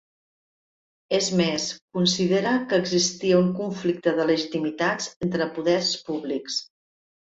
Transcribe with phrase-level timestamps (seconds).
[1.17, 1.67] És més,
[1.97, 6.57] considera que existia un conflicte de legitimitats entre poders públics.